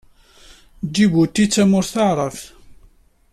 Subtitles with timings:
[0.93, 2.41] Ǧibuti d tamurt taɛṛabt.